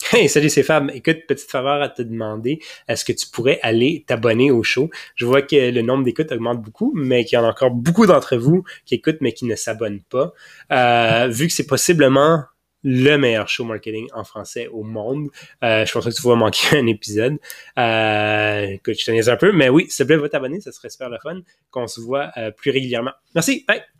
[0.12, 0.90] Hey, salut, c'est Fab.
[0.94, 4.90] Écoute, petite faveur à te demander, est-ce que tu pourrais aller t'abonner au show?
[5.16, 8.06] Je vois que le nombre d'écoutes augmente beaucoup, mais qu'il y en a encore beaucoup
[8.06, 10.32] d'entre vous qui écoutent mais qui ne s'abonnent pas.
[10.72, 12.44] Euh, vu que c'est possiblement
[12.84, 15.28] le meilleur show marketing en français au monde.
[15.64, 17.36] Euh, je pense que tu vas manquer un épisode.
[17.78, 20.90] Euh, écoute, je te un peu, mais oui, s'il te plaît, va t'abonner, ça serait
[20.90, 21.40] super le fun
[21.70, 23.12] qu'on se voit euh, plus régulièrement.
[23.34, 23.97] Merci, bye!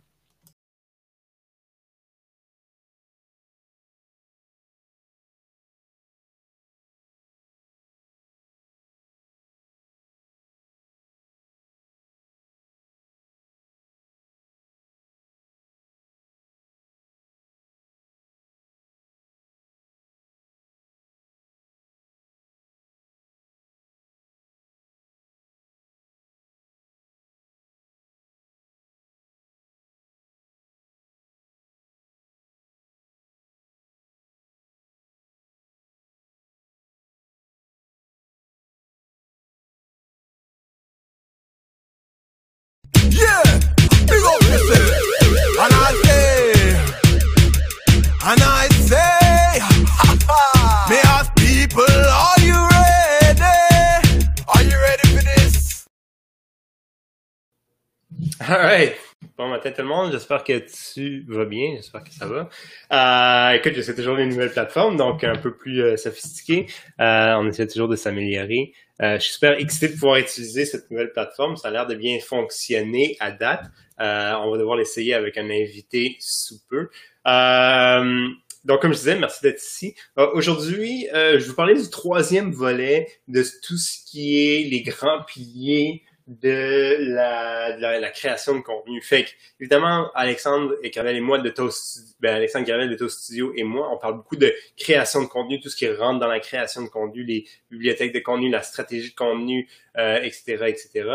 [58.49, 58.95] Alright.
[59.37, 62.49] Bon matin tout le monde, j'espère que tu vas bien, j'espère que ça va.
[62.91, 66.65] Euh, écoute, j'essaie toujours des nouvelles plateformes, donc un peu plus euh, sophistiquées.
[66.99, 68.73] Euh, on essaie toujours de s'améliorer.
[69.03, 71.57] Euh, je suis super excité de pouvoir utiliser cette nouvelle plateforme.
[71.57, 73.65] Ça a l'air de bien fonctionner à date.
[73.99, 76.89] Euh, on va devoir l'essayer avec un invité sous peu.
[77.27, 78.27] Euh,
[78.65, 79.93] donc, comme je disais, merci d'être ici.
[80.33, 85.21] Aujourd'hui, je vais vous parler du troisième volet de tout ce qui est les grands
[85.21, 89.01] piliers de la, de la, création de contenu.
[89.01, 89.29] Fait que,
[89.59, 93.63] évidemment, Alexandre et Gravel et moi de Toast, ben Alexandre Gravel de Toast Studio et
[93.63, 96.83] moi, on parle beaucoup de création de contenu, tout ce qui rentre dans la création
[96.83, 99.67] de contenu, les bibliothèques de contenu, la stratégie de contenu,
[99.97, 101.09] euh, etc., etc.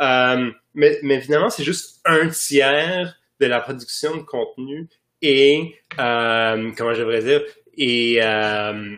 [0.00, 4.88] Euh, mais, mais évidemment, c'est juste un tiers de la production de contenu
[5.20, 7.42] et, euh, comment je devrais dire,
[7.76, 8.94] et, euh,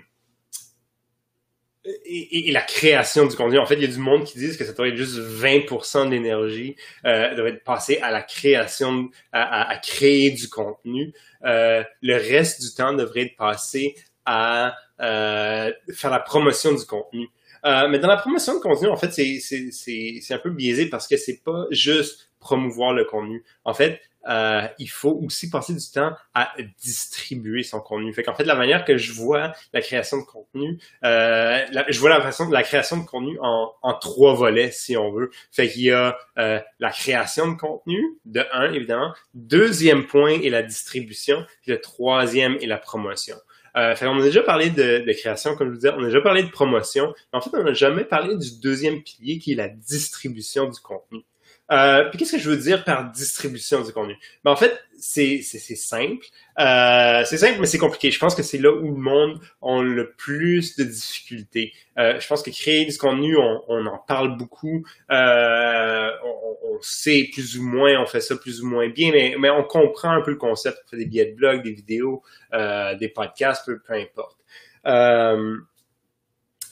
[1.84, 3.59] et, et, la création du contenu.
[3.59, 6.10] En fait, il y a du monde qui disent que ça devrait être juste 20%
[6.10, 11.12] d'énergie euh, devrait être passé à la création, à, à, créer du contenu.
[11.44, 17.28] Euh, le reste du temps devrait être passé à euh, faire la promotion du contenu.
[17.65, 21.16] Euh, mais dans la promotion de contenu, en fait, c'est un peu biaisé parce que
[21.16, 23.44] c'est pas juste promouvoir le contenu.
[23.64, 28.12] En fait, euh, il faut aussi passer du temps à distribuer son contenu.
[28.12, 32.10] Fait qu'en fait, la manière que je vois la création de contenu, euh, je vois
[32.10, 35.31] la de la création de contenu en, trois volets, si on veut.
[35.50, 39.12] Fait qu'il y a euh, la création de contenu, de un, évidemment.
[39.34, 41.44] Deuxième point est la distribution.
[41.62, 43.37] Puis le troisième est la promotion.
[43.77, 46.06] Euh, fait on a déjà parlé de, de, création, comme je vous disais, on a
[46.06, 47.15] déjà parlé de promotion.
[47.32, 50.78] Mais en fait, on n'a jamais parlé du deuxième pilier qui est la distribution du
[50.81, 51.25] contenu.
[51.71, 54.17] Euh, puis qu'est-ce que je veux dire par distribution du contenu?
[54.45, 56.27] Ben, en fait, c'est simple.
[56.59, 58.11] Euh, c'est simple, mais c'est compliqué.
[58.11, 61.73] Je pense que c'est là où le monde a le plus de difficultés.
[61.99, 64.84] Euh, je pense que créer du contenu, on, on en parle beaucoup.
[65.11, 69.37] Euh, on, on, sait plus ou moins, on fait ça plus ou moins bien, mais,
[69.39, 70.79] mais on comprend un peu le concept.
[70.87, 74.37] On fait des billets de blog, des vidéos, euh, des podcasts, peu, peu importe.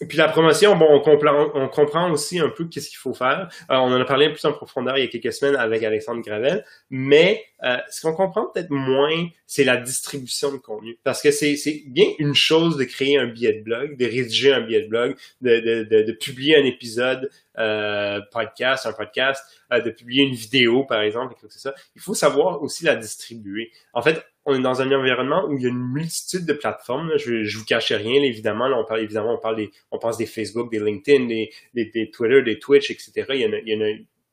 [0.08, 3.48] Puis la promotion, bon, on comprend, on comprend aussi un peu qu'est-ce qu'il faut faire.
[3.70, 6.22] Euh, on en a parlé plus en profondeur il y a quelques semaines avec Alexandre
[6.22, 10.98] Gravel, mais euh, ce qu'on comprend peut-être moins, c'est la distribution de contenu.
[11.04, 11.54] Parce que c'est
[11.86, 15.16] bien une chose de créer un billet de blog, de rédiger un billet de blog,
[15.42, 17.28] de, de, de, de publier un épisode
[17.58, 21.74] euh, podcast, un podcast, euh, de publier une vidéo, par exemple, quelque chose ça.
[21.94, 23.70] Il faut savoir aussi la distribuer.
[23.92, 27.12] En fait, on est dans un environnement où il y a une multitude de plateformes.
[27.16, 28.66] Je, je vous cache rien, évidemment.
[28.66, 29.70] On parle évidemment, on des,
[30.00, 33.12] pense des Facebook, des LinkedIn, des, Twitter, des Twitch, etc.
[33.30, 33.90] Il y en a, il y en a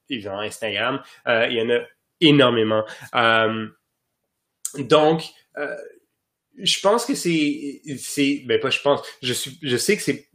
[0.09, 1.01] évidemment Instagram.
[1.27, 1.81] Euh, il y en a
[2.21, 2.83] énormément.
[3.15, 3.67] Euh,
[4.77, 5.23] donc,
[5.57, 5.75] euh,
[6.57, 10.27] je pense que c'est, c'est, ben pas je pense, je suis, je sais que c'est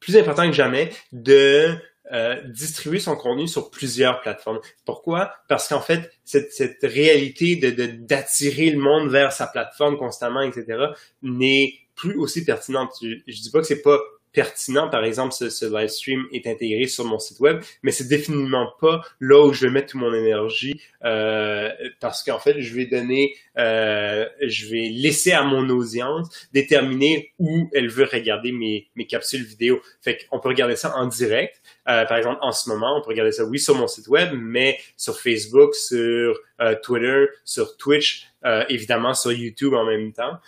[0.00, 1.76] plus important que jamais de
[2.12, 4.60] euh, distribuer son contenu sur plusieurs plateformes.
[4.84, 5.32] Pourquoi?
[5.48, 10.86] Parce qu'en fait, cette, réalité de, d'attirer le monde vers sa plateforme constamment, etc.,
[11.22, 12.92] n'est plus aussi pertinente.
[13.02, 13.98] Je, je dis pas que c'est pas
[14.32, 18.06] pertinent, par exemple, ce, ce, live stream est intégré sur mon site web, mais c'est
[18.06, 21.70] définitivement pas là où je vais mettre toute mon énergie euh,
[22.00, 27.68] parce qu'en fait, je vais donner, euh, je vais laisser à mon audience déterminer où
[27.72, 29.80] elle veut regarder mes, mes capsules vidéo.
[30.00, 31.60] Fait qu'on peut regarder ça en direct,
[32.08, 34.78] par exemple, en ce moment, on peut regarder ça, oui, sur mon site web, mais
[34.96, 36.38] sur Facebook, sur
[36.82, 38.28] Twitter, sur Twitch,
[38.68, 40.38] évidemment sur YouTube en même temps.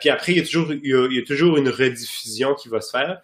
[0.00, 3.20] puis après, il y, a toujours, une rediffusion qui va se faire.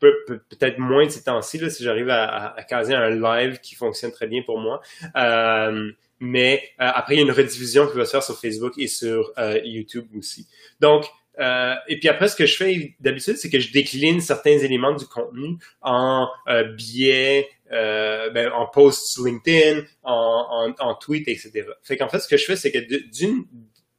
[0.00, 4.26] peut-être moins de ces temps-ci, si j'arrive à, à, caser un live qui fonctionne très
[4.26, 4.80] bien pour moi.
[5.16, 8.74] Euh, mais euh, après, il y a une rediffusion qui va se faire sur Facebook
[8.78, 10.46] et sur euh, YouTube aussi.
[10.80, 11.06] Donc,
[11.38, 14.94] euh, et puis après, ce que je fais d'habitude, c'est que je décline certains éléments
[14.94, 21.64] du contenu en euh, billets, euh, ben, en posts sur LinkedIn, en, en, tweet, etc.
[21.82, 23.44] Fait qu'en fait, ce que je fais, c'est que d'une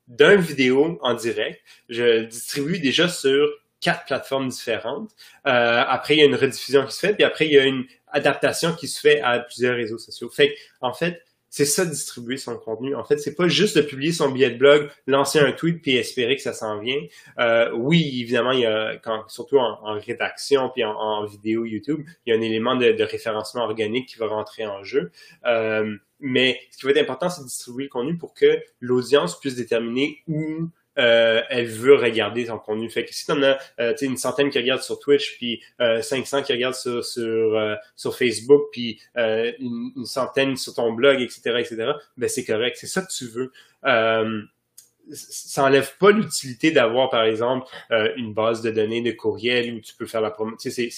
[0.07, 3.49] d'un vidéo en direct, je distribue déjà sur
[3.81, 5.11] quatre plateformes différentes.
[5.45, 7.65] Euh, après, il y a une rediffusion qui se fait, puis après, il y a
[7.65, 10.29] une adaptation qui se fait à plusieurs réseaux sociaux.
[10.29, 12.95] Fait en fait, c'est ça distribuer son contenu.
[12.95, 15.95] En fait, c'est pas juste de publier son billet de blog, lancer un tweet puis
[15.95, 17.01] espérer que ça s'en vient.
[17.39, 22.33] Euh, oui, évidemment, il y a quand, surtout en, rédaction puis en, vidéo YouTube, il
[22.33, 25.11] y a un élément de, référencement organique qui va rentrer en jeu.
[25.45, 29.39] Euh, mais ce qui va être important, c'est de distribuer le contenu pour que l'audience
[29.39, 32.89] puisse déterminer où euh, elle veut regarder ton contenu.
[32.89, 36.43] Fait que si t'en as euh, une centaine qui regardent sur Twitch, puis euh, 500
[36.43, 41.21] qui regardent sur sur, euh, sur Facebook, puis euh, une, une, centaine sur ton blog,
[41.21, 42.77] etc., etc., ben c'est correct.
[42.79, 43.51] C'est ça que tu veux.
[45.11, 49.93] ça enlève pas l'utilité d'avoir, par exemple, une base de données de courriel où tu
[49.95, 50.69] peux faire la promotion.
[50.71, 50.89] C'est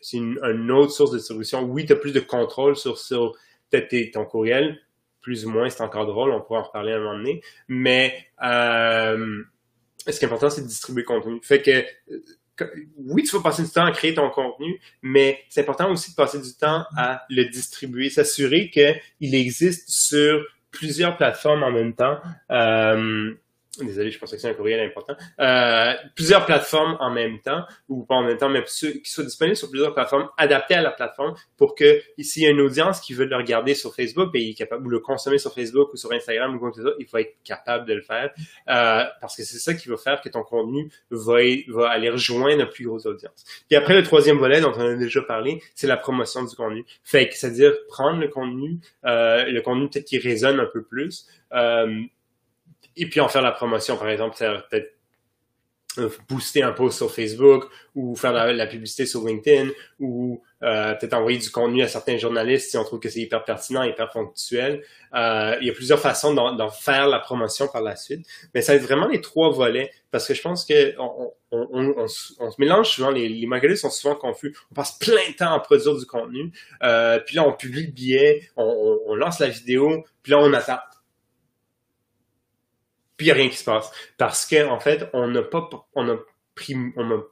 [0.00, 1.62] c'est une, une, autre source de distribution.
[1.64, 3.34] Oui, tu as plus de contrôle sur, sur
[3.70, 4.80] peut-être ton courriel,
[5.28, 7.42] plus ou moins, c'est encore drôle, on pourra en reparler à un moment donné.
[7.68, 9.42] Mais euh,
[10.06, 11.38] ce qui est important, c'est de distribuer le contenu.
[11.42, 11.84] Fait que
[12.96, 16.16] oui, tu vas passer du temps à créer ton contenu, mais c'est important aussi de
[16.16, 22.18] passer du temps à le distribuer, s'assurer qu'il existe sur plusieurs plateformes en même temps.
[22.50, 23.34] Euh,
[23.84, 28.04] désolé, je pensais que c'est un courriel important, euh, plusieurs plateformes en même temps, ou
[28.04, 31.34] pas en même temps, mais qui soient disponibles sur plusieurs plateformes, adaptées à la plateforme
[31.56, 34.50] pour que s'il y a une audience qui veut le regarder sur Facebook et il
[34.50, 36.94] est capable ou le consommer sur Facebook ou sur Instagram ou quoi que ce soit,
[36.98, 38.30] il faut être capable de le faire
[38.68, 41.38] euh, parce que c'est ça qui va faire que ton contenu va,
[41.68, 43.44] va aller rejoindre une plus grosse audience.
[43.68, 46.84] Puis après, le troisième volet dont on a déjà parlé, c'est la promotion du contenu.
[47.04, 51.26] Fait que, c'est-à-dire prendre le contenu, euh, le contenu peut-être qui résonne un peu plus,
[51.52, 52.02] euh,
[52.98, 54.98] et puis en faire la promotion, par exemple, peut-être
[55.98, 57.64] euh, booster un post sur Facebook
[57.94, 62.70] ou faire la, publicité sur LinkedIn ou euh, peut-être envoyer du contenu à certains journalistes
[62.70, 64.84] si on trouve que c'est hyper pertinent, hyper ponctuel.
[65.14, 68.72] Euh, il y a plusieurs façons d'en faire la promotion par la suite, mais ça
[68.72, 70.94] va être vraiment les trois volets parce que je pense que
[71.50, 74.54] on, se mélange souvent, les, les sont souvent confus.
[74.70, 76.52] On passe plein de temps à produire du contenu,
[77.26, 80.78] puis là on publie le billet, on lance la vidéo, puis là on attend
[83.18, 83.90] puis il n'y a rien qui se passe.
[84.16, 86.16] Parce qu'en en fait, on n'a pas, on a
[86.54, 87.22] pris, on a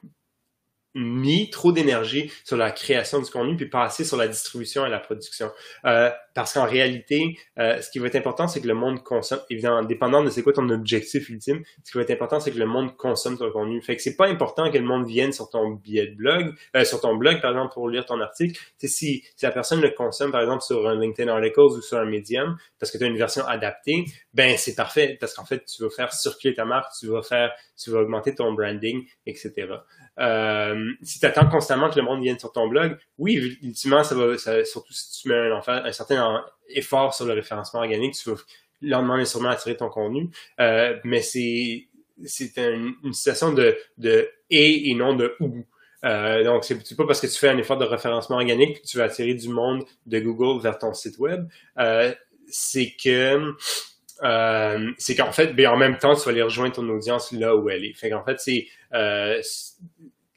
[0.96, 4.88] mis trop d'énergie sur la création du contenu puis pas assez sur la distribution et
[4.88, 5.50] la production.
[5.84, 9.40] Euh, parce qu'en réalité, euh, ce qui va être important, c'est que le monde consomme,
[9.50, 12.58] évidemment, dépendant de c'est quoi ton objectif ultime, ce qui va être important, c'est que
[12.58, 13.80] le monde consomme ton contenu.
[13.82, 16.84] Fait que c'est pas important que le monde vienne sur ton billet de blog, euh,
[16.84, 18.58] sur ton blog, par exemple, pour lire ton article.
[18.78, 22.06] Si, si la personne le consomme, par exemple, sur un LinkedIn Articles ou sur un
[22.06, 25.82] Medium, parce que tu as une version adaptée, ben c'est parfait, parce qu'en fait, tu
[25.82, 29.68] vas faire circuler ta marque, tu vas faire, tu vas augmenter ton branding, etc.
[30.18, 34.14] Euh, si tu attends constamment que le monde vienne sur ton blog, oui, ultimement, ça
[34.14, 38.36] va, surtout si tu mets un, certain effort sur le référencement organique, tu vas
[38.82, 40.30] lentement mais sûrement attirer ton contenu.
[40.60, 41.88] Euh, mais c'est
[42.24, 45.64] c'est une, situation de, de et et non de ou.
[46.04, 48.98] Euh, donc, c'est pas parce que tu fais un effort de référencement organique que tu
[48.98, 51.48] vas attirer du monde de Google vers ton site web.
[51.78, 52.14] Euh,
[52.48, 53.54] c'est que
[54.22, 57.56] euh, c'est qu'en fait, ben, en même temps, tu vas aller rejoindre ton audience là
[57.56, 57.94] où elle est.
[57.94, 58.66] Fait fait, c'est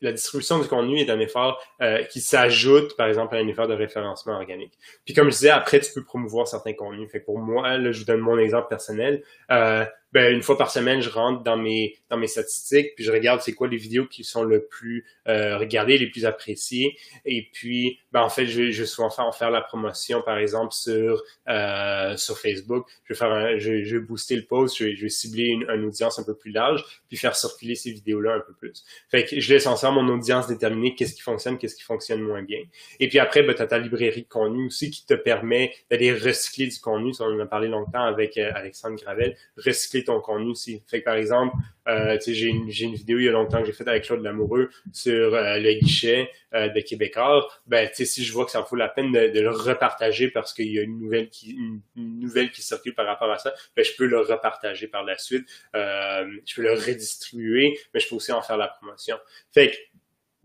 [0.01, 3.68] la distribution du contenu est un effort euh, qui s'ajoute, par exemple, à un effort
[3.68, 4.74] de référencement organique.
[5.06, 7.10] Puis comme je disais, après, tu peux promouvoir certains contenus.
[7.12, 9.24] Fait que pour moi, là, je vous donne mon exemple personnel.
[9.51, 13.12] Euh, ben, une fois par semaine, je rentre dans mes dans mes statistiques, puis je
[13.12, 16.98] regarde c'est quoi les vidéos qui sont le plus euh, regardées, les plus appréciées.
[17.25, 20.38] Et puis, ben, en fait, je je vais souvent faire, en faire la promotion, par
[20.38, 22.88] exemple, sur euh, sur Facebook.
[23.04, 25.46] Je vais faire un, je, je vais booster le post, je vais, je vais cibler
[25.46, 28.84] une, une, audience un peu plus large, puis faire circuler ces vidéos-là un peu plus.
[29.10, 32.42] Fait que je laisse ensemble mon audience déterminer qu'est-ce qui fonctionne, qu'est-ce qui fonctionne moins
[32.42, 32.60] bien.
[33.00, 36.13] Et puis après, ben, tu as ta librairie de contenu aussi qui te permet d'aller
[36.13, 37.13] recycler du contenu.
[37.13, 39.36] Ça, on en a parlé longtemps avec euh, Alexandre Gravel.
[39.58, 40.84] Recycler ton contenu aussi.
[40.88, 41.56] Fait que par exemple,
[41.88, 44.70] euh, j'ai une, une vidéo il y a longtemps que j'ai faite avec Claude Lamoureux
[44.94, 47.48] sur euh, le guichet euh, de Québécois.
[47.68, 50.79] Ben, si je vois que ça vaut la peine de, le repartager parce qu'il y
[50.79, 54.06] a une nouvelle qui une, nouvelle qui circule par rapport à ça, ben, je peux
[54.06, 55.48] le repartager par la suite.
[55.75, 59.18] Euh, je peux le redistribuer, mais je peux aussi en faire la promotion.
[59.53, 59.75] Fait que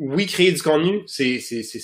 [0.01, 1.39] oui, créer du contenu, c'est,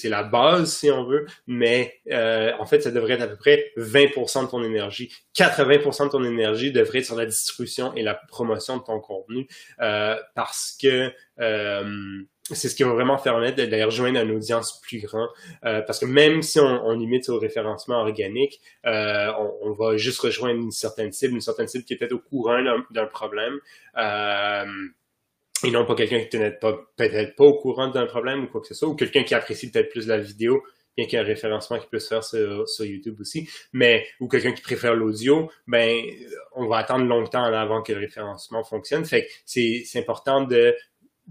[0.04, 3.70] la base, si on veut, mais euh, en fait, ça devrait être à peu près
[3.76, 5.12] 20% de ton énergie.
[5.36, 9.46] 80% de ton énergie devrait être sur la distribution et la promotion de ton contenu
[9.80, 14.98] euh, parce que euh, c'est ce qui va vraiment permettre d'aller rejoindre une audience plus
[14.98, 15.28] grande.
[15.62, 20.72] parce que même si on, limite au référencement organique, on, on, va juste rejoindre une
[20.72, 23.60] certaine cible, une certaine cible qui est peut-être au courant d'un problème
[25.64, 28.66] et non pas quelqu'un qui n'est peut-être pas au courant d'un problème ou quoi que
[28.66, 30.62] ce soit, ou quelqu'un qui apprécie peut-être plus la vidéo,
[30.96, 34.06] bien qu'il y ait un référencement qui peut se faire sur, sur YouTube aussi, mais
[34.20, 36.02] ou quelqu'un qui préfère l'audio, ben
[36.52, 39.04] on va attendre longtemps avant que le référencement fonctionne.
[39.04, 40.74] Fait que c'est important de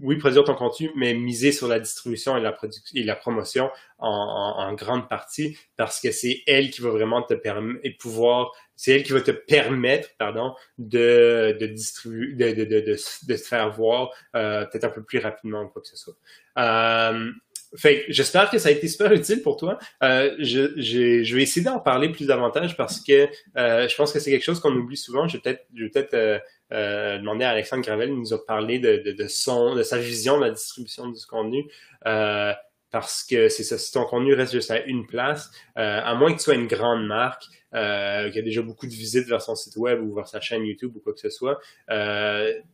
[0.02, 2.56] oui, produire ton contenu, mais miser sur la distribution et la,
[2.94, 7.80] et la promotion en, grande partie parce que c'est elle qui va vraiment te permettre
[7.84, 12.80] et pouvoir, c'est elle qui va te permettre, pardon, de, de distribuer, de, de, de,
[12.80, 16.14] de, te faire voir euh, peut-être un peu plus rapidement ou quoi que ce soit.
[16.58, 17.30] Euh,
[17.76, 19.78] fait j'espère que ça a été super utile pour toi.
[20.02, 24.18] Euh, je, je, vais essayer d'en parler plus davantage parce que euh, je pense que
[24.18, 25.28] c'est quelque chose qu'on oublie souvent.
[25.28, 29.02] Je vais peut-être, je peut-être euh, demander à Alexandre Gravel, il nous a parlé de,
[29.04, 31.66] de, de, son, de sa vision de la distribution du contenu.
[32.06, 32.52] Euh,
[32.90, 36.32] parce que c'est ça, si ton contenu reste juste à une place, euh, à moins
[36.32, 39.54] que tu sois une grande marque, euh, qui a déjà beaucoup de visites vers son
[39.54, 42.64] site web ou vers sa chaîne YouTube ou quoi que ce soit, il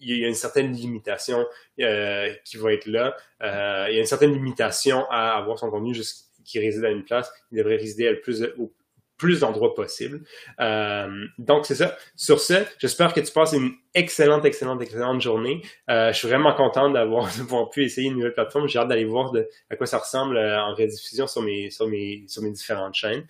[0.00, 3.16] y a une certaine limitation qui va être là.
[3.40, 7.04] Il y a une certaine limitation à avoir son contenu juste qui réside à une
[7.04, 7.32] place.
[7.52, 8.72] Il devrait résider le plus, au
[9.22, 10.22] plus d'endroits possible.
[10.60, 11.96] Euh, donc, c'est ça.
[12.16, 15.62] Sur ce, j'espère que tu passes une excellente, excellente, excellente journée.
[15.88, 18.68] je suis vraiment content d'avoir pu essayer une nouvelle plateforme.
[18.68, 19.32] J'ai hâte d'aller voir
[19.70, 23.24] à quoi ça ressemble en rediffusion sur mes, sur mes, sur mes différentes chaînes.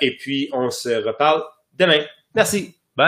[0.00, 2.04] et puis, on se reparle demain.
[2.34, 2.77] Merci.